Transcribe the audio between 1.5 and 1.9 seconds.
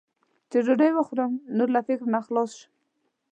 نور له